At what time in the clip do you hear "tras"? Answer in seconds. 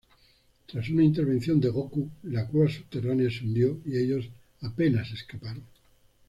0.65-0.89